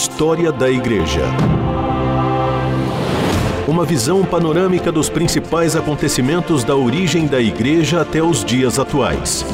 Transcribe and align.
História 0.00 0.52
da 0.52 0.70
Igreja. 0.70 1.24
Uma 3.66 3.84
visão 3.84 4.24
panorâmica 4.24 4.92
dos 4.92 5.10
principais 5.10 5.74
acontecimentos 5.74 6.62
da 6.62 6.76
origem 6.76 7.26
da 7.26 7.40
Igreja 7.40 8.02
até 8.02 8.22
os 8.22 8.44
dias 8.44 8.78
atuais. 8.78 9.44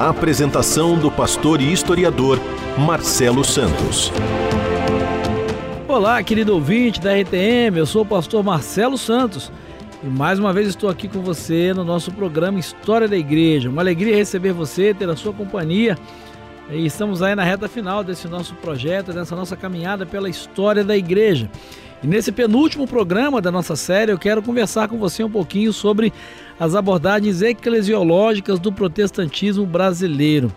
Apresentação 0.00 0.96
do 0.96 1.10
pastor 1.10 1.60
e 1.60 1.70
historiador 1.70 2.40
Marcelo 2.78 3.44
Santos. 3.44 4.10
Olá, 5.86 6.22
querido 6.22 6.54
ouvinte 6.54 7.02
da 7.02 7.12
RTM, 7.14 7.76
eu 7.76 7.84
sou 7.84 8.00
o 8.00 8.06
pastor 8.06 8.42
Marcelo 8.42 8.96
Santos 8.96 9.52
e 10.02 10.06
mais 10.06 10.38
uma 10.38 10.52
vez 10.52 10.68
estou 10.68 10.90
aqui 10.90 11.08
com 11.08 11.20
você 11.20 11.72
no 11.72 11.82
nosso 11.82 12.12
programa 12.12 12.58
História 12.58 13.08
da 13.08 13.16
Igreja. 13.16 13.70
Uma 13.70 13.82
alegria 13.82 14.14
receber 14.14 14.52
você, 14.52 14.92
ter 14.92 15.08
a 15.08 15.16
sua 15.16 15.32
companhia. 15.32 15.96
E 16.70 16.84
estamos 16.84 17.22
aí 17.22 17.34
na 17.34 17.44
reta 17.44 17.68
final 17.68 18.04
desse 18.04 18.28
nosso 18.28 18.54
projeto, 18.56 19.12
dessa 19.12 19.34
nossa 19.34 19.56
caminhada 19.56 20.04
pela 20.04 20.28
história 20.28 20.84
da 20.84 20.96
igreja. 20.96 21.50
E 22.02 22.06
nesse 22.06 22.30
penúltimo 22.30 22.86
programa 22.86 23.40
da 23.40 23.50
nossa 23.50 23.74
série, 23.74 24.12
eu 24.12 24.18
quero 24.18 24.42
conversar 24.42 24.88
com 24.88 24.98
você 24.98 25.24
um 25.24 25.30
pouquinho 25.30 25.72
sobre 25.72 26.12
as 26.58 26.74
abordagens 26.74 27.40
eclesiológicas 27.40 28.58
do 28.58 28.72
protestantismo 28.72 29.64
brasileiro. 29.64 30.52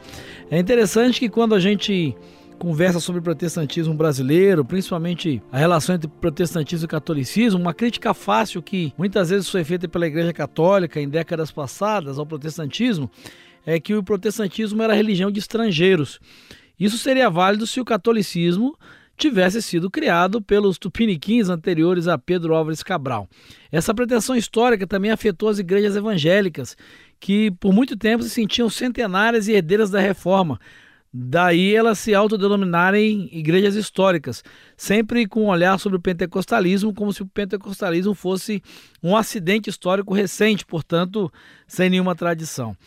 É 0.51 0.59
interessante 0.59 1.19
que 1.19 1.29
quando 1.29 1.55
a 1.55 1.59
gente 1.59 2.15
conversa 2.59 2.99
sobre 2.99 3.19
o 3.19 3.23
protestantismo 3.23 3.93
brasileiro, 3.93 4.65
principalmente 4.65 5.41
a 5.51 5.57
relação 5.57 5.95
entre 5.95 6.09
protestantismo 6.09 6.85
e 6.85 6.89
catolicismo, 6.89 7.59
uma 7.59 7.73
crítica 7.73 8.13
fácil 8.13 8.61
que 8.61 8.93
muitas 8.97 9.29
vezes 9.29 9.49
foi 9.49 9.63
feita 9.63 9.87
pela 9.87 10.05
Igreja 10.05 10.33
Católica 10.33 10.99
em 10.99 11.07
décadas 11.07 11.51
passadas 11.51 12.19
ao 12.19 12.25
protestantismo 12.25 13.09
é 13.65 13.79
que 13.79 13.95
o 13.95 14.03
protestantismo 14.03 14.81
era 14.83 14.93
religião 14.93 15.31
de 15.31 15.39
estrangeiros. 15.39 16.19
Isso 16.79 16.97
seria 16.97 17.29
válido 17.29 17.65
se 17.65 17.79
o 17.79 17.85
catolicismo 17.85 18.77
tivesse 19.17 19.61
sido 19.61 19.89
criado 19.89 20.41
pelos 20.41 20.77
tupiniquins 20.77 21.49
anteriores 21.49 22.07
a 22.07 22.17
Pedro 22.17 22.55
Álvares 22.55 22.81
Cabral. 22.81 23.27
Essa 23.71 23.93
pretensão 23.93 24.35
histórica 24.35 24.87
também 24.87 25.11
afetou 25.11 25.49
as 25.49 25.59
igrejas 25.59 25.95
evangélicas, 25.95 26.75
que 27.19 27.51
por 27.51 27.73
muito 27.73 27.97
tempo 27.97 28.23
se 28.23 28.29
sentiam 28.29 28.69
centenárias 28.69 29.47
e 29.47 29.53
herdeiras 29.53 29.89
da 29.89 29.99
reforma, 29.99 30.59
Daí 31.11 31.75
elas 31.75 31.97
se 31.97 32.13
autodenominarem 32.13 33.29
igrejas 33.31 33.75
históricas, 33.75 34.43
sempre 34.77 35.27
com 35.27 35.45
um 35.45 35.49
olhar 35.49 35.79
sobre 35.79 35.97
o 35.97 36.01
pentecostalismo, 36.01 36.93
como 36.93 37.11
se 37.11 37.23
o 37.23 37.25
pentecostalismo 37.25 38.13
fosse 38.13 38.61
um 39.01 39.17
acidente 39.17 39.71
histórico 39.71 40.13
recente, 40.13 40.63
portanto, 40.63 41.31
sem 41.67 41.89
nenhuma 41.89 42.13
tradição. 42.13 42.77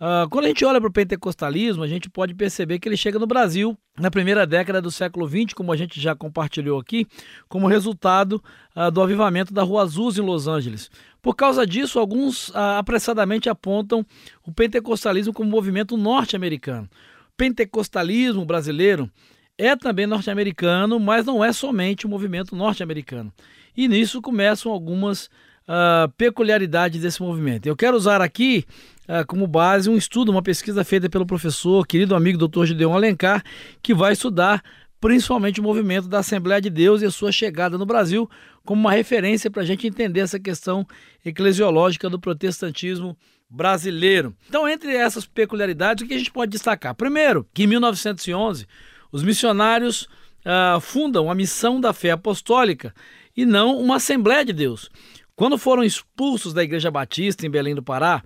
Uh, 0.00 0.26
quando 0.30 0.46
a 0.46 0.48
gente 0.48 0.64
olha 0.64 0.80
para 0.80 0.88
o 0.88 0.92
pentecostalismo, 0.92 1.82
a 1.82 1.86
gente 1.86 2.08
pode 2.08 2.34
perceber 2.34 2.78
que 2.78 2.88
ele 2.88 2.96
chega 2.96 3.18
no 3.18 3.26
Brasil 3.26 3.76
na 3.98 4.10
primeira 4.10 4.46
década 4.46 4.80
do 4.80 4.90
século 4.90 5.28
XX, 5.28 5.52
como 5.52 5.70
a 5.70 5.76
gente 5.76 6.00
já 6.00 6.14
compartilhou 6.14 6.80
aqui, 6.80 7.06
como 7.50 7.68
resultado 7.68 8.42
uh, 8.74 8.90
do 8.90 9.02
avivamento 9.02 9.52
da 9.52 9.62
Rua 9.62 9.82
Azul 9.82 10.10
em 10.10 10.22
Los 10.22 10.48
Angeles. 10.48 10.90
Por 11.20 11.36
causa 11.36 11.66
disso, 11.66 11.98
alguns 12.00 12.48
uh, 12.48 12.78
apressadamente 12.78 13.50
apontam 13.50 14.04
o 14.44 14.50
pentecostalismo 14.50 15.34
como 15.34 15.50
movimento 15.50 15.98
norte-americano 15.98 16.88
pentecostalismo 17.40 18.44
brasileiro 18.44 19.10
é 19.56 19.74
também 19.74 20.06
norte-americano, 20.06 21.00
mas 21.00 21.24
não 21.24 21.42
é 21.42 21.54
somente 21.54 22.04
o 22.04 22.08
um 22.08 22.10
movimento 22.10 22.54
norte-americano. 22.54 23.32
E 23.74 23.88
nisso 23.88 24.20
começam 24.20 24.70
algumas 24.70 25.24
uh, 25.66 26.06
peculiaridades 26.18 27.00
desse 27.00 27.22
movimento. 27.22 27.64
Eu 27.64 27.74
quero 27.74 27.96
usar 27.96 28.20
aqui 28.20 28.66
uh, 29.08 29.26
como 29.26 29.46
base 29.46 29.88
um 29.88 29.96
estudo, 29.96 30.30
uma 30.30 30.42
pesquisa 30.42 30.84
feita 30.84 31.08
pelo 31.08 31.24
professor, 31.24 31.86
querido 31.86 32.14
amigo 32.14 32.46
Dr. 32.46 32.66
Gideon 32.66 32.92
Alencar, 32.92 33.42
que 33.82 33.94
vai 33.94 34.12
estudar 34.12 34.62
principalmente 35.00 35.60
o 35.60 35.62
movimento 35.62 36.08
da 36.08 36.18
Assembleia 36.18 36.60
de 36.60 36.68
Deus 36.68 37.00
e 37.00 37.06
a 37.06 37.10
sua 37.10 37.32
chegada 37.32 37.78
no 37.78 37.86
Brasil, 37.86 38.28
como 38.66 38.82
uma 38.82 38.92
referência 38.92 39.50
para 39.50 39.62
a 39.62 39.64
gente 39.64 39.86
entender 39.86 40.20
essa 40.20 40.38
questão 40.38 40.86
eclesiológica 41.24 42.10
do 42.10 42.20
protestantismo 42.20 43.16
brasileiro. 43.50 44.34
Então, 44.48 44.68
entre 44.68 44.94
essas 44.94 45.26
peculiaridades, 45.26 46.04
o 46.04 46.08
que 46.08 46.14
a 46.14 46.18
gente 46.18 46.30
pode 46.30 46.52
destacar? 46.52 46.94
Primeiro, 46.94 47.46
que 47.52 47.64
em 47.64 47.66
1911 47.66 48.66
os 49.10 49.24
missionários 49.24 50.02
uh, 50.46 50.80
fundam 50.80 51.30
a 51.30 51.34
missão 51.34 51.80
da 51.80 51.92
fé 51.92 52.12
apostólica 52.12 52.94
e 53.36 53.44
não 53.44 53.76
uma 53.76 53.96
Assembleia 53.96 54.44
de 54.44 54.52
Deus. 54.52 54.88
Quando 55.34 55.58
foram 55.58 55.82
expulsos 55.82 56.52
da 56.52 56.62
Igreja 56.62 56.90
Batista 56.90 57.46
em 57.46 57.50
Belém 57.50 57.74
do 57.74 57.82
Pará, 57.82 58.22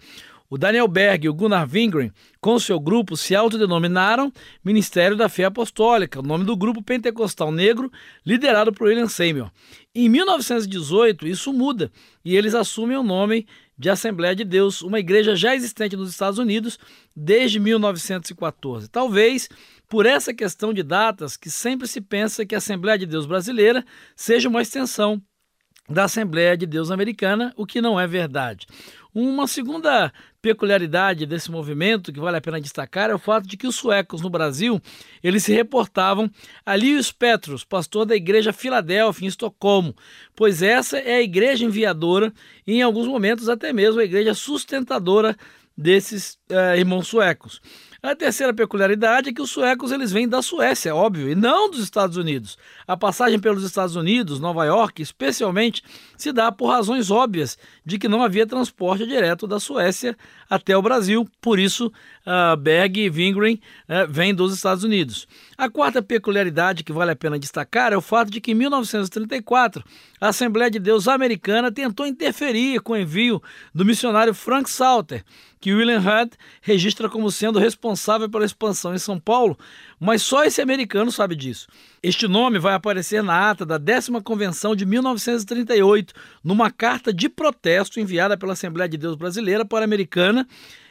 o 0.50 0.58
Daniel 0.58 0.86
Berg 0.86 1.24
e 1.24 1.28
o 1.28 1.34
Gunnar 1.34 1.68
Wingren, 1.68 2.12
com 2.40 2.58
seu 2.58 2.78
grupo, 2.78 3.16
se 3.16 3.34
autodenominaram 3.34 4.32
Ministério 4.64 5.16
da 5.16 5.28
Fé 5.28 5.44
Apostólica, 5.44 6.20
o 6.20 6.22
nome 6.22 6.44
do 6.44 6.56
grupo 6.56 6.82
pentecostal 6.82 7.50
negro, 7.50 7.90
liderado 8.26 8.72
por 8.72 8.86
William 8.86 9.08
Seymour. 9.08 9.50
Em 9.94 10.08
1918, 10.08 11.26
isso 11.26 11.52
muda 11.52 11.90
e 12.24 12.36
eles 12.36 12.54
assumem 12.54 12.96
o 12.96 13.02
nome 13.02 13.46
de 13.76 13.90
Assembleia 13.90 14.34
de 14.34 14.44
Deus, 14.44 14.82
uma 14.82 15.00
igreja 15.00 15.34
já 15.34 15.54
existente 15.54 15.96
nos 15.96 16.10
Estados 16.10 16.38
Unidos 16.38 16.78
desde 17.14 17.58
1914. 17.58 18.88
Talvez 18.88 19.48
por 19.88 20.06
essa 20.06 20.32
questão 20.32 20.72
de 20.72 20.82
datas 20.82 21.36
que 21.36 21.50
sempre 21.50 21.86
se 21.86 22.00
pensa 22.00 22.46
que 22.46 22.54
a 22.54 22.58
Assembleia 22.58 22.98
de 22.98 23.06
Deus 23.06 23.26
brasileira 23.26 23.84
seja 24.16 24.48
uma 24.48 24.62
extensão 24.62 25.20
da 25.88 26.04
Assembleia 26.04 26.56
de 26.56 26.66
Deus 26.66 26.90
americana, 26.90 27.52
o 27.56 27.66
que 27.66 27.80
não 27.80 28.00
é 28.00 28.06
verdade. 28.06 28.66
Uma 29.12 29.46
segunda 29.46 30.12
peculiaridade 30.44 31.24
desse 31.24 31.50
movimento 31.50 32.12
que 32.12 32.20
vale 32.20 32.36
a 32.36 32.40
pena 32.40 32.60
destacar 32.60 33.08
é 33.08 33.14
o 33.14 33.18
fato 33.18 33.48
de 33.48 33.56
que 33.56 33.66
os 33.66 33.76
suecos 33.76 34.20
no 34.20 34.28
Brasil 34.28 34.78
eles 35.22 35.42
se 35.42 35.54
reportavam 35.54 36.30
a 36.66 36.76
Lius 36.76 37.10
Petros, 37.10 37.64
pastor 37.64 38.04
da 38.04 38.14
igreja 38.14 38.52
Filadélfia 38.52 39.24
em 39.24 39.28
Estocolmo, 39.28 39.96
pois 40.36 40.60
essa 40.60 40.98
é 40.98 41.14
a 41.14 41.22
igreja 41.22 41.64
enviadora 41.64 42.30
e 42.66 42.74
em 42.74 42.82
alguns 42.82 43.06
momentos 43.06 43.48
até 43.48 43.72
mesmo 43.72 44.00
a 44.00 44.04
igreja 44.04 44.34
sustentadora 44.34 45.34
desses 45.74 46.34
uh, 46.50 46.76
irmãos 46.76 47.08
suecos. 47.08 47.62
A 48.04 48.14
terceira 48.14 48.52
peculiaridade 48.52 49.30
é 49.30 49.32
que 49.32 49.40
os 49.40 49.50
suecos 49.50 49.90
eles 49.90 50.12
vêm 50.12 50.28
da 50.28 50.42
Suécia, 50.42 50.90
é 50.90 50.92
óbvio, 50.92 51.30
e 51.30 51.34
não 51.34 51.70
dos 51.70 51.80
Estados 51.80 52.18
Unidos. 52.18 52.58
A 52.86 52.98
passagem 52.98 53.40
pelos 53.40 53.64
Estados 53.64 53.96
Unidos, 53.96 54.38
Nova 54.38 54.62
York, 54.66 55.00
especialmente, 55.00 55.82
se 56.14 56.30
dá 56.30 56.52
por 56.52 56.66
razões 56.66 57.10
óbvias 57.10 57.56
de 57.82 57.98
que 57.98 58.06
não 58.06 58.22
havia 58.22 58.46
transporte 58.46 59.06
direto 59.06 59.46
da 59.46 59.58
Suécia 59.58 60.14
até 60.50 60.76
o 60.76 60.82
Brasil. 60.82 61.26
Por 61.40 61.58
isso, 61.58 61.90
uh, 62.26 62.54
Berg 62.58 63.00
e 63.00 63.08
Wingren 63.08 63.54
uh, 63.88 64.06
vêm 64.06 64.34
dos 64.34 64.52
Estados 64.52 64.84
Unidos. 64.84 65.26
A 65.56 65.70
quarta 65.70 66.02
peculiaridade 66.02 66.84
que 66.84 66.92
vale 66.92 67.12
a 67.12 67.16
pena 67.16 67.38
destacar 67.38 67.90
é 67.90 67.96
o 67.96 68.02
fato 68.02 68.30
de 68.30 68.38
que 68.38 68.52
em 68.52 68.54
1934 68.54 69.82
a 70.20 70.28
Assembleia 70.28 70.70
de 70.70 70.78
Deus 70.78 71.08
americana 71.08 71.72
tentou 71.72 72.06
interferir 72.06 72.80
com 72.80 72.92
o 72.92 72.98
envio 72.98 73.42
do 73.74 73.82
missionário 73.82 74.34
Frank 74.34 74.68
Salter, 74.68 75.24
que 75.64 75.72
William 75.72 75.98
Hudd 75.98 76.36
registra 76.60 77.08
como 77.08 77.30
sendo 77.30 77.58
responsável 77.58 78.28
pela 78.28 78.44
expansão 78.44 78.94
em 78.94 78.98
São 78.98 79.18
Paulo, 79.18 79.58
mas 79.98 80.20
só 80.20 80.44
esse 80.44 80.60
americano 80.60 81.10
sabe 81.10 81.34
disso. 81.34 81.68
Este 82.02 82.28
nome 82.28 82.58
vai 82.58 82.74
aparecer 82.74 83.22
na 83.22 83.48
ata 83.50 83.64
da 83.64 83.78
décima 83.78 84.20
convenção 84.20 84.76
de 84.76 84.84
1938, 84.84 86.12
numa 86.44 86.70
carta 86.70 87.14
de 87.14 87.30
protesto 87.30 87.98
enviada 87.98 88.36
pela 88.36 88.52
Assembleia 88.52 88.90
de 88.90 88.98
Deus 88.98 89.16
Brasileira 89.16 89.64
para 89.64 89.80
a 89.80 89.84
americana, 89.86 90.46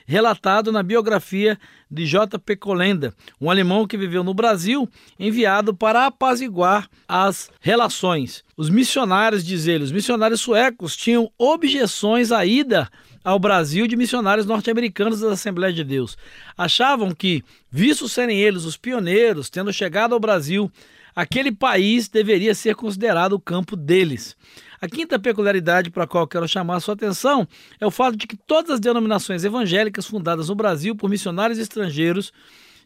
relatado 0.08 0.72
na 0.72 0.82
biografia 0.82 1.56
de 1.90 2.08
J.P. 2.08 2.56
Colenda, 2.56 3.14
um 3.40 3.52
alemão 3.52 3.86
que 3.86 3.96
viveu 3.96 4.24
no 4.24 4.34
Brasil, 4.34 4.90
enviado 5.20 5.76
para 5.76 6.08
apaziguar 6.08 6.90
as 7.08 7.52
relações. 7.62 8.44
Os 8.58 8.72
missionários, 8.72 9.46
diz 9.46 9.68
ele, 9.68 9.84
os 9.84 9.92
missionários 9.92 10.42
suecos 10.42 10.98
tinham 10.98 11.32
objeções 11.38 12.32
à 12.32 12.44
ida 12.44 12.90
ao 13.24 13.40
Brasil 13.40 13.88
de 13.88 13.96
missionários 13.96 14.46
norte-americanos 14.46 15.22
da 15.22 15.32
Assembleia 15.32 15.74
de 15.74 15.84
Deus. 15.84 16.18
Achavam 16.58 17.14
que, 17.14 17.44
vistos 17.72 18.12
serem 18.12 18.40
eles 18.40 18.66
os 18.66 18.78
pioneiros, 18.78 19.50
tendo 19.50 19.72
chegado 19.72 20.14
ao 20.14 20.20
Brasil, 20.20 20.72
aquele 21.16 21.52
país 21.52 22.10
deveria 22.10 22.54
ser 22.54 22.76
considerado 22.76 23.34
o 23.34 23.40
campo 23.40 23.76
deles. 23.76 24.36
A 24.82 24.88
quinta 24.88 25.18
peculiaridade 25.18 25.90
para 25.90 26.04
a 26.04 26.08
qual 26.08 26.28
quero 26.28 26.48
chamar 26.48 26.76
a 26.76 26.80
sua 26.82 26.94
atenção 26.94 27.48
é 27.80 27.86
o 27.86 27.92
fato 27.92 28.18
de 28.18 28.28
que 28.28 28.36
todas 28.36 28.72
as 28.72 28.80
denominações 28.82 29.46
evangélicas 29.46 30.06
fundadas 30.06 30.50
no 30.50 30.56
Brasil 30.56 30.96
por 30.96 31.10
missionários 31.10 31.58
estrangeiros 31.58 32.34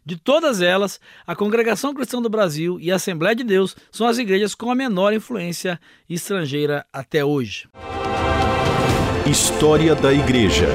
de 0.06 0.16
todas 0.16 0.62
elas, 0.62 1.00
a 1.26 1.36
Congregação 1.36 1.92
Cristã 1.92 2.22
do 2.22 2.30
Brasil 2.30 2.78
e 2.80 2.90
a 2.90 2.96
Assembleia 2.96 3.34
de 3.34 3.44
Deus 3.44 3.76
são 3.90 4.06
as 4.06 4.16
igrejas 4.16 4.54
com 4.54 4.70
a 4.70 4.74
menor 4.74 5.12
influência 5.12 5.78
estrangeira 6.08 6.86
até 6.90 7.22
hoje. 7.22 7.68
História 9.28 9.94
da 9.94 10.10
Igreja. 10.10 10.66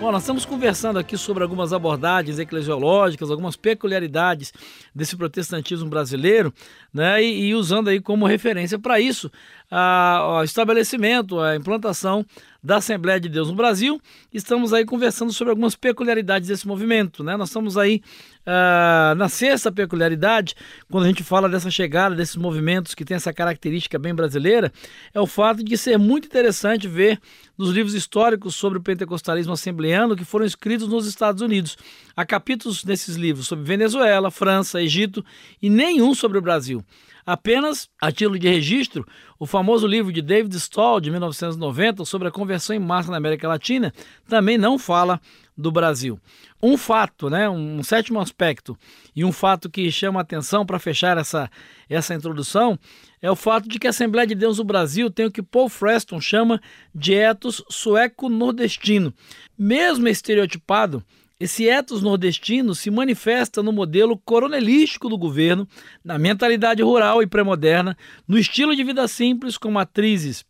Bom, 0.00 0.10
nós 0.10 0.22
estamos 0.22 0.46
conversando 0.46 0.98
aqui 0.98 1.18
sobre 1.18 1.42
algumas 1.42 1.74
abordagens 1.74 2.38
eclesiológicas, 2.38 3.30
algumas 3.30 3.54
peculiaridades 3.54 4.54
desse 4.94 5.14
protestantismo 5.14 5.90
brasileiro, 5.90 6.54
né? 6.90 7.22
E, 7.22 7.48
e 7.48 7.54
usando 7.54 7.88
aí 7.88 8.00
como 8.00 8.24
referência 8.24 8.78
para 8.78 8.98
isso 8.98 9.30
o 9.70 10.42
estabelecimento, 10.42 11.38
a 11.38 11.54
implantação 11.54 12.24
da 12.62 12.76
Assembleia 12.76 13.20
de 13.20 13.28
Deus 13.28 13.48
no 13.48 13.54
Brasil. 13.54 14.00
Estamos 14.32 14.72
aí 14.72 14.84
conversando 14.84 15.32
sobre 15.32 15.50
algumas 15.50 15.76
peculiaridades 15.76 16.48
desse 16.48 16.66
movimento. 16.66 17.22
Né? 17.22 17.36
Nós 17.36 17.50
estamos 17.50 17.76
aí 17.76 18.02
uh, 18.46 19.14
na 19.14 19.28
sexta 19.28 19.70
peculiaridade, 19.70 20.54
quando 20.90 21.04
a 21.04 21.06
gente 21.08 21.22
fala 21.22 21.48
dessa 21.48 21.70
chegada 21.70 22.16
desses 22.16 22.36
movimentos 22.36 22.94
que 22.94 23.04
tem 23.04 23.16
essa 23.16 23.32
característica 23.32 23.98
bem 23.98 24.14
brasileira, 24.14 24.72
é 25.14 25.20
o 25.20 25.26
fato 25.26 25.62
de 25.62 25.76
ser 25.76 25.98
muito 25.98 26.26
interessante 26.26 26.88
ver 26.88 27.20
nos 27.56 27.70
livros 27.70 27.94
históricos 27.94 28.54
sobre 28.54 28.78
o 28.78 28.82
pentecostalismo 28.82 29.52
assembleano 29.52 30.16
que 30.16 30.24
foram 30.24 30.44
escritos 30.44 30.88
nos 30.88 31.06
Estados 31.06 31.42
Unidos. 31.42 31.76
Há 32.16 32.24
capítulos 32.24 32.84
nesses 32.84 33.16
livros 33.16 33.46
sobre 33.46 33.64
Venezuela, 33.64 34.30
França, 34.30 34.82
Egito 34.82 35.24
e 35.62 35.70
nenhum 35.70 36.14
sobre 36.14 36.38
o 36.38 36.42
Brasil. 36.42 36.84
Apenas, 37.28 37.90
a 38.00 38.10
título 38.10 38.38
de 38.38 38.48
registro, 38.48 39.06
o 39.38 39.44
famoso 39.44 39.86
livro 39.86 40.10
de 40.10 40.22
David 40.22 40.56
Stoll, 40.56 40.98
de 40.98 41.10
1990, 41.10 42.06
sobre 42.06 42.26
a 42.26 42.30
conversão 42.30 42.74
em 42.74 42.78
massa 42.78 43.10
na 43.10 43.18
América 43.18 43.46
Latina, 43.46 43.92
também 44.26 44.56
não 44.56 44.78
fala 44.78 45.20
do 45.54 45.70
Brasil. 45.70 46.18
Um 46.62 46.78
fato, 46.78 47.28
né, 47.28 47.46
um 47.46 47.82
sétimo 47.82 48.18
aspecto, 48.18 48.78
e 49.14 49.26
um 49.26 49.30
fato 49.30 49.68
que 49.68 49.92
chama 49.92 50.22
atenção 50.22 50.64
para 50.64 50.78
fechar 50.78 51.18
essa, 51.18 51.50
essa 51.86 52.14
introdução, 52.14 52.78
é 53.20 53.30
o 53.30 53.36
fato 53.36 53.68
de 53.68 53.78
que 53.78 53.86
a 53.86 53.90
Assembleia 53.90 54.26
de 54.26 54.34
Deus 54.34 54.56
do 54.56 54.64
Brasil 54.64 55.10
tem 55.10 55.26
o 55.26 55.30
que 55.30 55.42
Paul 55.42 55.68
Freston 55.68 56.22
chama 56.22 56.58
de 56.94 57.12
etos 57.12 57.62
sueco-nordestino. 57.68 59.12
Mesmo 59.58 60.08
estereotipado, 60.08 61.04
esse 61.40 61.68
etos 61.68 62.02
nordestino 62.02 62.74
se 62.74 62.90
manifesta 62.90 63.62
no 63.62 63.72
modelo 63.72 64.18
coronelístico 64.18 65.08
do 65.08 65.16
governo, 65.16 65.68
na 66.04 66.18
mentalidade 66.18 66.82
rural 66.82 67.22
e 67.22 67.26
pré-moderna, 67.26 67.96
no 68.26 68.38
estilo 68.38 68.74
de 68.74 68.82
vida 68.82 69.06
simples 69.06 69.56
com 69.56 69.70
matrizes 69.70 70.44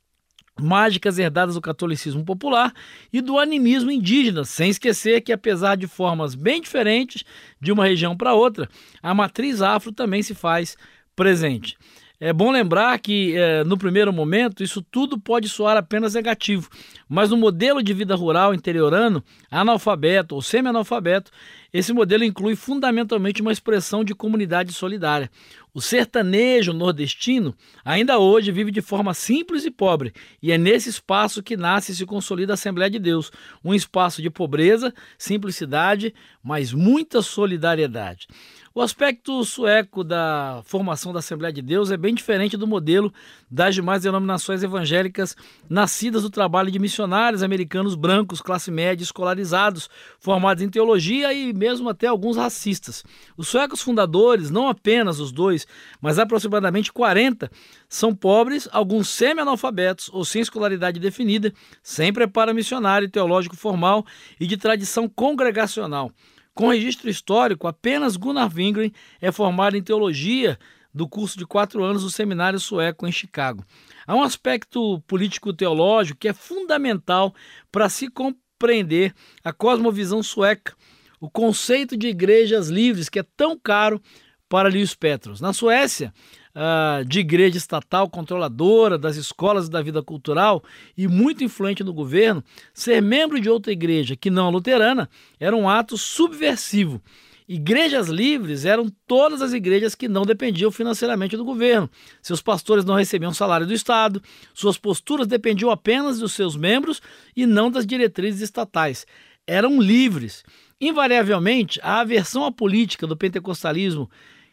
mágicas 0.60 1.18
herdadas 1.18 1.54
do 1.54 1.60
catolicismo 1.60 2.24
popular 2.24 2.72
e 3.12 3.20
do 3.20 3.38
animismo 3.38 3.90
indígena, 3.90 4.44
sem 4.44 4.70
esquecer 4.70 5.20
que, 5.20 5.32
apesar 5.32 5.76
de 5.76 5.86
formas 5.86 6.34
bem 6.34 6.60
diferentes 6.60 7.22
de 7.60 7.70
uma 7.70 7.86
região 7.86 8.16
para 8.16 8.34
outra, 8.34 8.68
a 9.02 9.14
matriz 9.14 9.62
afro 9.62 9.92
também 9.92 10.22
se 10.22 10.34
faz 10.34 10.76
presente. 11.14 11.76
É 12.20 12.32
bom 12.32 12.50
lembrar 12.50 12.98
que, 12.98 13.36
é, 13.36 13.62
no 13.62 13.78
primeiro 13.78 14.12
momento, 14.12 14.60
isso 14.60 14.82
tudo 14.82 15.20
pode 15.20 15.48
soar 15.48 15.76
apenas 15.76 16.14
negativo, 16.14 16.68
mas 17.08 17.30
no 17.30 17.36
modelo 17.36 17.80
de 17.80 17.94
vida 17.94 18.16
rural 18.16 18.52
interiorano, 18.52 19.22
analfabeto 19.48 20.34
ou 20.34 20.42
semi-analfabeto, 20.42 21.30
esse 21.72 21.92
modelo 21.92 22.24
inclui 22.24 22.56
fundamentalmente 22.56 23.40
uma 23.40 23.52
expressão 23.52 24.02
de 24.02 24.16
comunidade 24.16 24.72
solidária. 24.72 25.30
O 25.72 25.80
sertanejo 25.80 26.72
nordestino 26.72 27.54
ainda 27.84 28.18
hoje 28.18 28.50
vive 28.50 28.72
de 28.72 28.80
forma 28.80 29.14
simples 29.14 29.64
e 29.64 29.70
pobre, 29.70 30.12
e 30.42 30.50
é 30.50 30.58
nesse 30.58 30.88
espaço 30.88 31.40
que 31.40 31.56
nasce 31.56 31.92
e 31.92 31.94
se 31.94 32.04
consolida 32.04 32.52
a 32.52 32.54
Assembleia 32.54 32.90
de 32.90 32.98
Deus, 32.98 33.30
um 33.64 33.72
espaço 33.72 34.20
de 34.20 34.28
pobreza, 34.28 34.92
simplicidade, 35.16 36.12
mas 36.42 36.72
muita 36.72 37.22
solidariedade. 37.22 38.26
O 38.74 38.82
aspecto 38.82 39.42
sueco 39.44 40.04
da 40.04 40.60
formação 40.64 41.10
da 41.12 41.20
Assembleia 41.20 41.52
de 41.52 41.62
Deus 41.62 41.90
é 41.90 41.96
bem 41.96 42.14
diferente 42.14 42.56
do 42.56 42.66
modelo 42.66 43.12
das 43.50 43.74
demais 43.74 44.02
denominações 44.02 44.62
evangélicas 44.62 45.34
nascidas 45.70 46.22
do 46.22 46.30
trabalho 46.30 46.70
de 46.70 46.78
missionários 46.78 47.42
americanos 47.42 47.94
brancos, 47.94 48.42
classe 48.42 48.70
média, 48.70 49.02
escolarizados, 49.02 49.88
formados 50.20 50.62
em 50.62 50.68
teologia 50.68 51.32
e 51.32 51.52
mesmo 51.54 51.88
até 51.88 52.06
alguns 52.06 52.36
racistas. 52.36 53.02
Os 53.38 53.48
suecos 53.48 53.80
fundadores, 53.80 54.50
não 54.50 54.68
apenas 54.68 55.18
os 55.18 55.32
dois, 55.32 55.66
mas 56.00 56.18
aproximadamente 56.18 56.92
40, 56.92 57.50
são 57.88 58.14
pobres, 58.14 58.68
alguns 58.70 59.08
semi-analfabetos 59.08 60.10
ou 60.12 60.26
sem 60.26 60.42
escolaridade 60.42 61.00
definida, 61.00 61.52
sem 61.82 62.12
preparo 62.12 62.54
missionário 62.54 63.06
e 63.06 63.10
teológico 63.10 63.56
formal 63.56 64.04
e 64.38 64.46
de 64.46 64.58
tradição 64.58 65.08
congregacional. 65.08 66.12
Com 66.58 66.70
registro 66.70 67.08
histórico, 67.08 67.68
apenas 67.68 68.16
Gunnar 68.16 68.52
Wingren 68.52 68.92
é 69.20 69.30
formado 69.30 69.76
em 69.76 69.82
teologia 69.82 70.58
do 70.92 71.08
curso 71.08 71.38
de 71.38 71.46
quatro 71.46 71.84
anos 71.84 72.02
do 72.02 72.10
seminário 72.10 72.58
sueco 72.58 73.06
em 73.06 73.12
Chicago. 73.12 73.64
Há 74.04 74.16
um 74.16 74.24
aspecto 74.24 75.00
político-teológico 75.06 76.18
que 76.18 76.26
é 76.26 76.32
fundamental 76.32 77.32
para 77.70 77.88
se 77.88 78.10
compreender 78.10 79.14
a 79.44 79.52
cosmovisão 79.52 80.20
sueca, 80.20 80.74
o 81.20 81.30
conceito 81.30 81.96
de 81.96 82.08
igrejas 82.08 82.66
livres 82.66 83.08
que 83.08 83.20
é 83.20 83.24
tão 83.36 83.56
caro 83.56 84.02
para 84.48 84.68
Lewis 84.68 84.96
Petros. 84.96 85.40
Na 85.40 85.52
Suécia, 85.52 86.12
uh, 86.54 87.04
de 87.04 87.20
igreja 87.20 87.56
estatal 87.56 88.08
controladora 88.08 88.98
das 88.98 89.16
escolas 89.16 89.66
e 89.66 89.70
da 89.70 89.82
vida 89.82 90.02
cultural 90.02 90.62
e 90.96 91.06
muito 91.08 91.44
influente 91.44 91.84
no 91.84 91.92
governo, 91.92 92.42
ser 92.72 93.00
membro 93.00 93.40
de 93.40 93.48
outra 93.48 93.72
igreja 93.72 94.16
que 94.16 94.30
não 94.30 94.46
a 94.46 94.50
luterana 94.50 95.08
era 95.38 95.56
um 95.56 95.68
ato 95.68 95.96
subversivo. 95.96 97.00
Igrejas 97.48 98.08
livres 98.08 98.66
eram 98.66 98.92
todas 99.06 99.40
as 99.40 99.54
igrejas 99.54 99.94
que 99.94 100.06
não 100.06 100.26
dependiam 100.26 100.70
financeiramente 100.70 101.34
do 101.34 101.46
governo. 101.46 101.88
Seus 102.20 102.42
pastores 102.42 102.84
não 102.84 102.94
recebiam 102.94 103.32
salário 103.32 103.66
do 103.66 103.72
Estado, 103.72 104.22
suas 104.52 104.76
posturas 104.76 105.26
dependiam 105.26 105.70
apenas 105.70 106.18
dos 106.18 106.34
seus 106.34 106.54
membros 106.54 107.00
e 107.34 107.46
não 107.46 107.70
das 107.70 107.86
diretrizes 107.86 108.42
estatais. 108.42 109.06
Eram 109.46 109.80
livres. 109.80 110.44
Invariavelmente, 110.78 111.80
a 111.82 112.00
aversão 112.00 112.44
à 112.44 112.52
política 112.52 113.06
do 113.06 113.16
pentecostalismo 113.16 114.10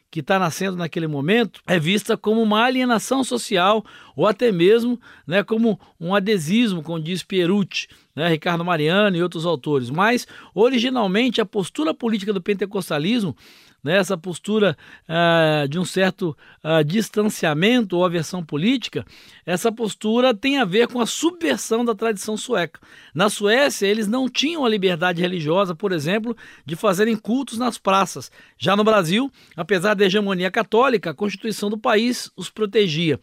que 0.10 0.22
está 0.22 0.40
nascendo 0.40 0.78
naquele 0.78 1.07
momento 1.07 1.62
é 1.68 1.78
vista 1.80 2.16
como 2.16 2.42
uma 2.42 2.63
alienação 2.63 3.24
social 3.24 3.84
ou 4.16 4.25
até 4.25 4.52
mesmo 4.52 5.00
né, 5.28 5.44
como 5.44 5.80
um 6.00 6.16
adesismo, 6.16 6.81
como 6.81 7.02
diz 7.02 7.24
Pierucci, 7.24 7.88
né, 8.15 8.29
Ricardo 8.29 8.63
Mariano 8.63 9.17
e 9.17 9.23
outros 9.23 9.45
autores. 9.45 9.89
Mas, 9.89 10.27
originalmente, 10.53 11.41
a 11.41 11.45
postura 11.45 11.94
política 11.94 12.31
do 12.31 12.41
pentecostalismo 12.41 13.35
né, 13.85 14.00
essa 14.00 14.17
postura 14.17 14.75
uh, 15.07 15.67
de 15.67 15.77
um 15.77 15.85
certo 15.85 16.35
uh, 16.63 16.83
distanciamento 16.83 17.95
ou 17.95 18.03
aversão 18.03 18.44
política, 18.44 19.06
essa 19.45 19.71
postura 19.71 20.33
tem 20.33 20.57
a 20.57 20.65
ver 20.65 20.88
com 20.88 21.00
a 21.00 21.06
subversão 21.06 21.85
da 21.85 21.94
tradição 21.94 22.35
sueca. 22.35 22.79
Na 23.13 23.29
Suécia, 23.29 23.85
eles 23.85 24.07
não 24.07 24.27
tinham 24.27 24.65
a 24.65 24.69
liberdade 24.69 25.21
religiosa, 25.21 25.75
por 25.75 25.91
exemplo, 25.91 26.35
de 26.65 26.75
fazerem 26.75 27.15
cultos 27.15 27.59
nas 27.59 27.77
praças. 27.77 28.31
Já 28.57 28.75
no 28.75 28.83
Brasil, 28.83 29.31
apesar 29.56 29.94
da 29.94 30.06
hegemonia 30.06 30.50
católica, 30.50 31.12
a 31.12 31.13
Constituição 31.13 31.69
do 31.69 31.77
país 31.77 32.31
os 32.36 32.50
protegia. 32.50 33.19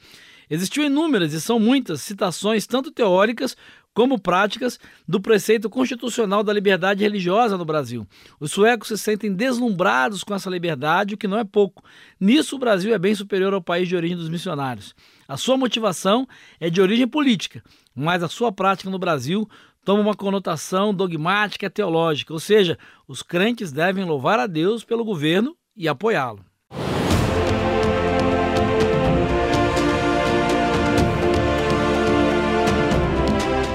Existiam 0.53 0.85
inúmeras, 0.85 1.33
e 1.33 1.41
são 1.41 1.59
muitas, 1.59 2.03
citações, 2.03 2.67
tanto 2.67 2.91
teóricas 2.91 3.57
como 3.95 4.21
práticas 4.21 4.79
do 5.09 5.19
preceito 5.19 5.71
constitucional 5.71 6.45
da 6.45 6.53
liberdade 6.53 7.03
religiosa 7.03 7.57
no 7.57 7.65
Brasil. 7.65 8.07
Os 8.39 8.53
suecos 8.53 8.89
se 8.89 8.99
sentem 8.99 9.33
deslumbrados 9.33 10.23
com 10.23 10.35
essa 10.35 10.51
liberdade, 10.51 11.15
o 11.15 11.17
que 11.17 11.27
não 11.27 11.39
é 11.39 11.45
pouco. 11.45 11.83
Nisso, 12.21 12.57
o 12.57 12.59
Brasil 12.59 12.93
é 12.93 12.99
bem 12.99 13.15
superior 13.15 13.55
ao 13.55 13.63
país 13.63 13.89
de 13.89 13.97
origem 13.97 14.15
dos 14.15 14.29
missionários. 14.29 14.95
A 15.27 15.39
sua 15.39 15.57
motivação 15.57 16.29
é 16.61 16.69
de 16.69 16.83
origem 16.83 17.09
política, 17.09 17.65
mas 17.95 18.23
a 18.23 18.29
sua 18.29 18.53
prática 18.53 18.91
no 18.91 18.99
Brasil 18.99 19.49
toma 19.83 20.03
uma 20.03 20.15
conotação 20.15 20.93
dogmática 20.93 21.65
e 21.65 21.71
teológica, 21.71 22.31
ou 22.31 22.39
seja, 22.39 22.79
os 23.09 23.23
crentes 23.23 23.73
devem 23.73 24.05
louvar 24.05 24.39
a 24.39 24.47
Deus 24.47 24.85
pelo 24.85 25.03
governo 25.03 25.57
e 25.75 25.89
apoiá-lo. 25.89 26.45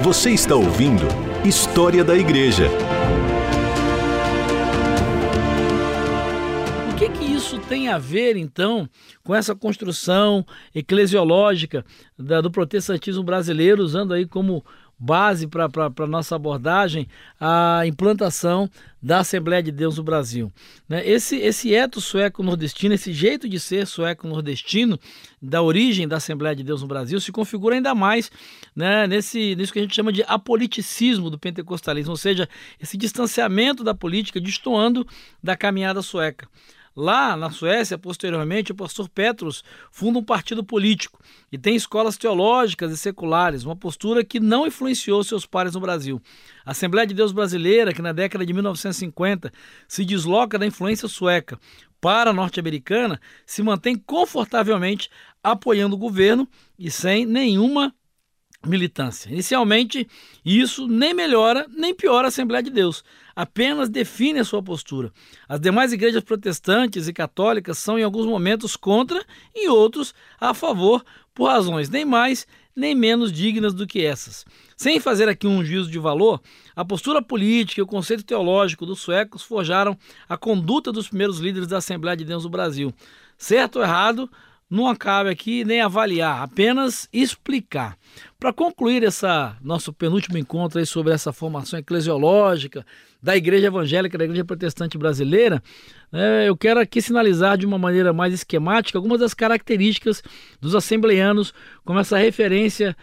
Você 0.08 0.30
está 0.30 0.56
ouvindo 0.56 1.04
História 1.46 2.02
da 2.02 2.16
Igreja. 2.16 2.70
O 6.90 6.96
que 6.96 7.10
que 7.10 7.26
isso 7.26 7.60
tem 7.60 7.90
a 7.90 7.98
ver, 7.98 8.38
então, 8.38 8.90
com 9.22 9.36
essa 9.36 9.54
construção 9.54 10.46
eclesiológica 10.74 11.84
da, 12.18 12.40
do 12.40 12.50
protestantismo 12.50 13.22
brasileiro, 13.22 13.84
usando 13.84 14.14
aí 14.14 14.26
como 14.26 14.64
base 15.00 15.48
para 15.48 15.66
a 15.66 16.08
nossa 16.08 16.36
abordagem 16.36 17.08
a 17.40 17.84
implantação 17.86 18.70
da 19.02 19.20
Assembleia 19.20 19.62
de 19.62 19.72
Deus 19.72 19.98
no 19.98 20.04
Brasil. 20.04 20.52
Né? 20.90 21.08
Esse, 21.08 21.38
esse 21.38 21.74
eto 21.74 22.02
sueco-nordestino, 22.02 22.96
esse 22.96 23.14
jeito 23.14 23.48
de 23.48 23.60
ser 23.60 23.86
sueco-nordestino, 23.86 25.00
da 25.40 25.62
origem 25.62 26.08
da 26.08 26.18
Assembleia 26.18 26.56
de 26.56 26.64
Deus 26.64 26.82
no 26.82 26.88
Brasil, 26.88 27.20
se 27.22 27.32
configura 27.32 27.76
ainda 27.76 27.94
mais 27.94 28.32
né, 28.76 29.06
nesse, 29.06 29.56
nisso 29.56 29.72
que 29.72 29.80
a 29.80 29.82
gente 29.84 29.96
chama 29.96 30.12
de 30.12 30.24
apoliticismo 30.24 31.30
do 31.30 31.38
pentecostalismo, 31.38 32.12
ou 32.12 32.18
seja, 32.18 32.50
esse 32.80 32.98
distanciamento 32.98 33.84
da 33.84 33.94
política, 33.94 34.42
destoando 34.42 35.08
da 35.42 35.56
caminhada 35.56 36.02
sueca. 36.02 36.48
Lá 37.00 37.38
na 37.38 37.52
Suécia, 37.52 37.96
posteriormente, 37.96 38.72
o 38.72 38.76
pastor 38.76 39.08
Petros 39.08 39.64
funda 39.92 40.18
um 40.18 40.24
partido 40.24 40.64
político 40.64 41.20
e 41.52 41.56
tem 41.56 41.76
escolas 41.76 42.18
teológicas 42.18 42.92
e 42.92 42.98
seculares, 42.98 43.64
uma 43.64 43.76
postura 43.76 44.24
que 44.24 44.40
não 44.40 44.66
influenciou 44.66 45.24
seus 45.24 45.46
pares 45.46 45.76
no 45.76 45.80
Brasil. 45.80 46.20
A 46.66 46.72
Assembleia 46.72 47.06
de 47.06 47.14
Deus 47.14 47.32
Brasileira, 47.32 47.94
que 47.94 48.02
na 48.02 48.14
década 48.14 48.44
de 48.44 48.52
1950 48.52 49.54
se 49.88 50.04
desloca 50.04 50.58
da 50.58 50.66
influência 50.66 51.08
sueca 51.08 51.60
para 52.02 52.32
a 52.32 52.34
norte-americana, 52.34 53.22
se 53.46 53.62
mantém 53.62 53.96
confortavelmente 53.96 55.08
apoiando 55.44 55.96
o 55.96 56.00
governo 56.00 56.50
e 56.80 56.90
sem 56.90 57.28
nenhuma 57.28 57.94
militância. 58.66 59.30
Inicialmente, 59.30 60.08
isso 60.44 60.88
nem 60.88 61.14
melhora 61.14 61.68
nem 61.70 61.94
piora 61.94 62.28
a 62.28 62.30
Assembleia 62.30 62.64
de 62.64 62.72
Deus, 62.72 63.04
apenas 63.38 63.88
define 63.88 64.40
a 64.40 64.44
sua 64.44 64.64
postura. 64.64 65.14
As 65.48 65.60
demais 65.60 65.94
igrejas 65.94 66.24
protestantes 66.24 67.08
e 67.08 67.14
católicas 67.14 67.78
são 67.78 68.00
em 68.00 68.02
alguns 68.02 68.26
momentos 68.26 68.76
contra 68.76 69.24
e 69.54 69.70
outros 69.70 70.12
a 70.42 70.56
favor, 70.56 71.06
por 71.36 71.46
razões 71.46 71.88
nem 71.88 72.04
mais 72.04 72.48
nem 72.76 72.94
menos 72.94 73.32
dignas 73.32 73.74
do 73.74 73.88
que 73.88 74.06
essas. 74.06 74.46
Sem 74.76 75.00
fazer 75.00 75.28
aqui 75.28 75.48
um 75.48 75.66
juízo 75.66 75.90
de 75.90 75.98
valor, 75.98 76.40
a 76.76 76.86
postura 76.86 77.24
política 77.24 77.82
e 77.82 77.84
o 77.84 77.88
conceito 77.88 78.24
teológico 78.24 78.86
dos 78.86 79.00
suecos 79.00 79.42
forjaram 79.42 79.98
a 80.30 80.38
conduta 80.38 80.92
dos 80.92 81.08
primeiros 81.08 81.40
líderes 81.40 81.68
da 81.68 81.78
Assembleia 81.78 82.16
de 82.16 82.24
Deus 82.24 82.44
do 82.44 82.50
Brasil. 82.50 82.94
Certo 83.36 83.78
ou 83.78 83.84
errado, 83.84 84.30
não 84.70 84.94
cabe 84.96 85.30
aqui 85.30 85.64
nem 85.64 85.80
avaliar, 85.80 86.44
apenas 86.44 87.08
explicar. 87.14 87.98
Para 88.38 88.52
concluir 88.52 89.04
essa 89.04 89.56
nosso 89.62 89.94
penúltimo 89.94 90.38
encontro 90.38 90.86
sobre 90.86 91.14
essa 91.14 91.32
formação 91.32 91.80
eclesiológica 91.80 92.86
da 93.22 93.36
Igreja 93.36 93.68
Evangélica, 93.68 94.18
da 94.18 94.26
Igreja 94.26 94.46
Protestante 94.46 94.98
Brasileira, 94.98 95.64
né, 96.12 96.48
eu 96.48 96.56
quero 96.56 96.80
aqui 96.80 97.02
sinalizar 97.02 97.58
de 97.58 97.66
uma 97.66 97.78
maneira 97.78 98.12
mais 98.14 98.34
esquemática 98.34 98.98
algumas 98.98 99.20
das 99.20 99.34
características 99.34 100.22
dos 100.60 100.76
assembleanos, 100.76 101.54
como 101.84 102.00
essa 102.00 102.18
referência 102.18 102.96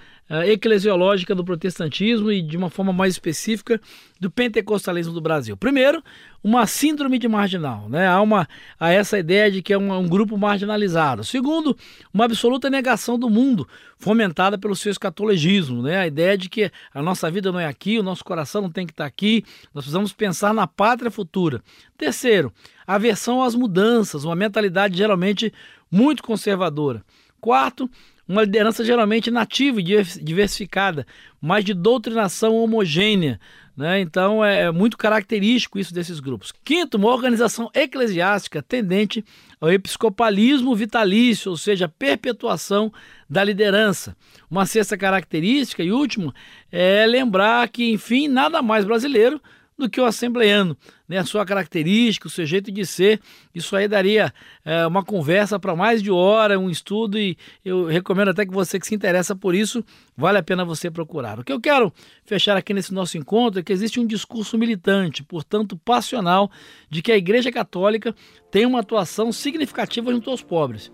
eclesiológica 0.47 1.35
do 1.35 1.45
protestantismo 1.45 2.33
e, 2.33 2.41
de 2.41 2.57
uma 2.57 2.71
forma 2.71 2.93
mais 2.93 3.13
específica, 3.13 3.81
do 4.19 4.31
pentecostalismo 4.31 5.13
do 5.13 5.21
Brasil. 5.21 5.57
Primeiro, 5.57 6.03
uma 6.43 6.67
síndrome 6.67 7.19
de 7.19 7.29
marginal, 7.29 7.89
né? 7.89 8.07
Há, 8.07 8.21
uma, 8.21 8.49
há 8.81 8.91
essa 8.91 9.19
ideia 9.19 9.51
de 9.51 9.61
que 9.61 9.73
é 9.73 9.79
um, 9.79 9.93
um 9.93 10.09
grupo 10.09 10.39
marginalizado. 10.39 11.25
Segundo, 11.25 11.77
uma 12.13 12.25
absoluta 12.25 12.71
negação 12.71 13.19
do 13.19 13.29
mundo, 13.29 13.69
fomentada 13.99 14.57
pelo 14.57 14.75
seu 14.75 14.91
escatologismo, 14.91 15.83
né? 15.83 15.99
A 15.99 16.07
ideia 16.07 16.39
de 16.39 16.49
que 16.49 16.71
a 16.93 17.03
nossa 17.03 17.31
vida 17.31 17.53
não 17.53 17.61
é 17.61 17.67
aqui, 17.67 17.99
o 17.99 18.03
nosso 18.03 18.25
coração 18.25 18.63
não 18.63 18.71
tem 18.71 18.87
que 18.87 18.93
estar 18.93 19.07
aqui, 19.07 19.45
nós 19.75 19.85
precisamos 19.85 20.13
pensar 20.13 20.55
na 20.55 20.67
pátria 20.67 21.11
futura. 21.11 21.63
Terceiro, 21.99 22.53
aversão 22.87 23.43
às 23.43 23.55
mudanças, 23.55 24.25
uma 24.25 24.35
mentalidade 24.35 24.97
geralmente 24.97 25.53
muito 25.91 26.23
conservadora. 26.23 27.05
Quarto, 27.41 27.91
uma 28.27 28.43
liderança 28.43 28.85
geralmente 28.85 29.31
nativa 29.31 29.81
e 29.81 29.85
diversificada, 29.85 31.07
mas 31.41 31.65
de 31.65 31.75
doutrinação 31.75 32.57
homogênea. 32.57 33.39
Né? 33.77 34.01
Então 34.01 34.45
é, 34.45 34.63
é 34.63 34.71
muito 34.71 34.97
característico 34.97 35.79
isso 35.79 35.93
desses 35.93 36.21
grupos. 36.21 36.53
Quinto, 36.65 36.97
uma 36.97 37.11
organização 37.11 37.71
eclesiástica 37.75 38.63
tendente 38.63 39.25
ao 39.61 39.71
episcopalismo 39.71 40.75
vitalício, 40.75 41.51
ou 41.51 41.57
seja, 41.57 41.89
perpetuação 41.89 42.93
da 43.29 43.43
liderança. 43.43 44.17
Uma 44.51 44.65
sexta 44.65 44.97
característica 44.97 45.83
e 45.83 45.93
última 45.93 46.33
é 46.71 47.05
lembrar 47.07 47.69
que, 47.69 47.91
enfim, 47.91 48.29
nada 48.29 48.63
mais 48.63 48.85
brasileiro 48.85 49.41
do 49.77 49.91
que 49.91 50.01
o 50.01 50.05
assembleano, 50.05 50.77
né? 51.09 51.19
a 51.19 51.25
sua 51.25 51.45
característica, 51.45 52.29
o 52.29 52.31
seu 52.31 52.47
jeito 52.47 52.71
de 52.71 52.87
ser. 52.87 53.21
Isso 53.55 53.75
aí 53.75 53.89
daria 53.89 54.33
é, 54.65 54.87
uma 54.87 55.05
conversa 55.05 55.59
para 55.59 55.75
mais 55.75 56.03
de 56.03 56.11
hora, 56.11 56.59
um 56.59 56.71
estudo, 56.71 57.19
e 57.19 57.37
eu 57.65 57.87
recomendo 57.87 58.29
até 58.29 58.47
que 58.47 58.53
você 58.53 58.79
que 58.79 58.87
se 58.87 58.95
interessa 58.95 59.35
por 59.35 59.55
isso, 59.55 59.85
vale 60.17 60.39
a 60.39 60.43
pena 60.43 60.65
você 60.65 60.91
procurar. 60.91 61.41
O 61.41 61.45
que 61.45 61.53
eu 61.53 61.61
quero 61.61 61.93
fechar 62.25 62.57
aqui 62.57 62.73
nesse 62.73 62.95
nosso 62.95 63.19
encontro 63.19 63.61
é 63.61 63.63
que 63.63 63.73
existe 63.73 63.99
um 63.99 64.07
discurso 64.07 64.57
militante, 64.57 65.23
portanto 65.23 65.77
passional, 65.77 66.51
de 66.89 67.03
que 67.03 67.11
a 67.11 67.17
Igreja 67.17 67.51
Católica 67.51 68.15
tem 68.51 68.65
uma 68.65 68.81
atuação 68.81 69.33
significativa 69.33 70.13
junto 70.13 70.31
aos 70.31 70.43
pobres. 70.43 70.91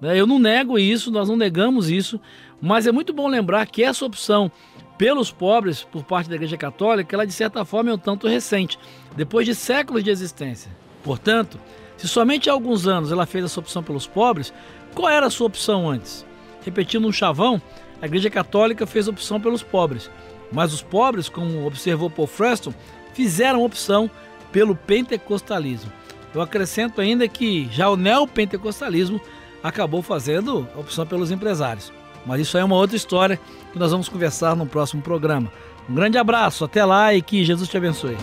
Né? 0.00 0.18
Eu 0.18 0.26
não 0.26 0.40
nego 0.40 0.78
isso, 0.78 1.12
nós 1.12 1.28
não 1.28 1.36
negamos 1.36 1.88
isso, 1.88 2.20
mas 2.60 2.86
é 2.86 2.92
muito 2.92 3.12
bom 3.12 3.28
lembrar 3.28 3.66
que 3.66 3.84
essa 3.84 4.04
opção 4.04 4.50
pelos 4.96 5.30
pobres 5.30 5.82
por 5.82 6.04
parte 6.04 6.28
da 6.28 6.36
Igreja 6.36 6.56
Católica, 6.56 7.14
ela 7.14 7.26
de 7.26 7.32
certa 7.32 7.64
forma 7.64 7.90
é 7.90 7.94
um 7.94 7.98
tanto 7.98 8.28
recente, 8.28 8.78
depois 9.16 9.46
de 9.46 9.54
séculos 9.54 10.04
de 10.04 10.10
existência. 10.10 10.70
Portanto, 11.02 11.58
se 11.96 12.08
somente 12.08 12.48
há 12.48 12.52
alguns 12.52 12.86
anos 12.86 13.12
ela 13.12 13.26
fez 13.26 13.44
essa 13.44 13.60
opção 13.60 13.82
pelos 13.82 14.06
pobres, 14.06 14.52
qual 14.94 15.08
era 15.08 15.26
a 15.26 15.30
sua 15.30 15.46
opção 15.46 15.88
antes? 15.88 16.24
Repetindo 16.64 17.06
um 17.06 17.12
chavão, 17.12 17.60
a 18.00 18.06
Igreja 18.06 18.30
Católica 18.30 18.86
fez 18.86 19.08
opção 19.08 19.40
pelos 19.40 19.62
pobres, 19.62 20.10
mas 20.50 20.72
os 20.72 20.82
pobres, 20.82 21.28
como 21.28 21.66
observou 21.66 22.10
Paul 22.10 22.26
Freston, 22.26 22.74
fizeram 23.14 23.64
opção 23.64 24.10
pelo 24.50 24.76
pentecostalismo. 24.76 25.90
Eu 26.34 26.40
acrescento 26.40 27.00
ainda 27.00 27.26
que 27.28 27.68
já 27.70 27.88
o 27.88 27.96
neopentecostalismo 27.96 29.20
acabou 29.62 30.02
fazendo 30.02 30.66
opção 30.76 31.06
pelos 31.06 31.30
empresários. 31.30 31.92
Mas 32.26 32.40
isso 32.40 32.56
aí 32.56 32.62
é 32.62 32.64
uma 32.64 32.76
outra 32.76 32.96
história 32.96 33.40
que 33.72 33.78
nós 33.78 33.90
vamos 33.90 34.08
conversar 34.08 34.54
no 34.54 34.66
próximo 34.66 35.02
programa. 35.02 35.50
Um 35.88 35.94
grande 35.94 36.16
abraço, 36.18 36.64
até 36.64 36.84
lá 36.84 37.12
e 37.14 37.20
que 37.20 37.44
Jesus 37.44 37.68
te 37.68 37.76
abençoe. 37.76 38.16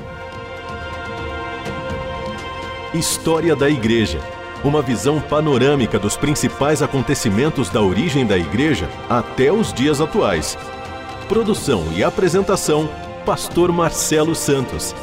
História 2.94 3.56
da 3.56 3.70
Igreja. 3.70 4.20
Uma 4.64 4.82
visão 4.82 5.22
panorâmica 5.22 5.98
dos 5.98 6.18
principais 6.18 6.82
acontecimentos 6.82 7.70
da 7.70 7.82
origem 7.82 8.26
da 8.26 8.38
Igreja 8.38 8.90
até 9.10 9.52
os 9.52 9.74
dias 9.74 10.02
atuais. 10.02 10.58
Produção 11.28 11.86
e 11.96 12.04
apresentação: 12.04 12.90
Pastor 13.26 13.72
Marcelo 13.72 14.34
Santos. 14.36 14.96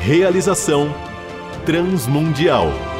Realização: 0.00 0.92
Transmundial. 1.66 2.93